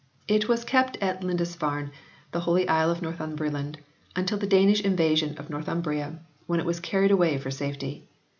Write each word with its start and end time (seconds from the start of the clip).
It 0.27 0.47
was 0.49 0.65
kept 0.65 0.97
at 0.97 1.23
Lindisfarne, 1.23 1.91
the 2.31 2.39
Holy 2.39 2.67
Isle 2.67 2.89
of 2.89 3.03
Northumberland, 3.03 3.77
until 4.15 4.39
the 4.39 4.47
Danish 4.47 4.81
invasion 4.81 5.37
of 5.37 5.51
Northumbria, 5.51 6.17
when 6.47 6.59
it 6.59 6.65
was 6.65 6.79
carried 6.79 7.11
away 7.11 7.37
for 7.37 7.51
safety. 7.51 8.07